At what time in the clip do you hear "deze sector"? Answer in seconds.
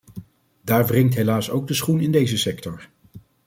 2.11-2.89